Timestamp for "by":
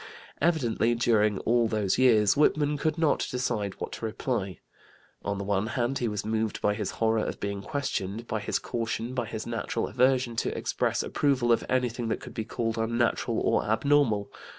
6.59-6.73, 8.25-8.39, 9.13-9.27